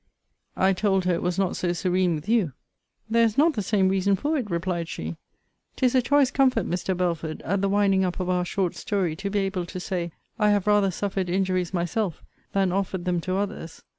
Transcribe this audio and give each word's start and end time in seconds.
I 0.57 0.73
told 0.73 1.05
her 1.05 1.13
it 1.13 1.21
was 1.21 1.37
not 1.37 1.55
so 1.55 1.73
serene 1.73 2.15
with 2.15 2.27
you. 2.27 2.53
There 3.07 3.23
is 3.23 3.37
not 3.37 3.53
the 3.53 3.61
same 3.61 3.87
reason 3.87 4.15
for 4.15 4.35
it, 4.35 4.49
replied 4.49 4.89
she. 4.89 5.15
'Tis 5.75 5.93
a 5.93 6.01
choice 6.01 6.31
comfort, 6.31 6.65
Mr. 6.67 6.97
Belford, 6.97 7.43
at 7.43 7.61
the 7.61 7.69
winding 7.69 8.03
up 8.03 8.19
of 8.19 8.27
our 8.27 8.43
short 8.43 8.73
story, 8.75 9.15
to 9.17 9.29
be 9.29 9.37
able 9.37 9.67
to 9.67 9.79
say, 9.79 10.11
I 10.39 10.49
have 10.49 10.65
rather 10.65 10.89
suffered 10.89 11.29
injuries 11.29 11.71
myself, 11.71 12.23
than 12.51 12.71
offered 12.71 13.05
them 13.05 13.21
to 13.21 13.35
others. 13.37 13.83